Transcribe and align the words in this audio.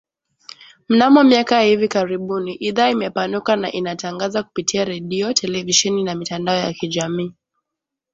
Mnamo 0.89 1.23
miaka 1.23 1.55
ya 1.55 1.61
hivi 1.63 1.87
karibuni 1.87 2.53
idhaa 2.55 2.89
imepanuka 2.89 3.55
na 3.55 3.71
inatangaza 3.71 4.43
kupitia 4.43 4.85
redio, 4.85 5.33
televisheni 5.33 6.03
na 6.03 6.15
mitandao 6.15 6.55
ya 6.57 6.73
kijamii 6.73 7.33